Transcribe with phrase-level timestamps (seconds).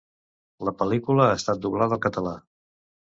[0.69, 2.33] La pel·lícula ha estat doblada al català.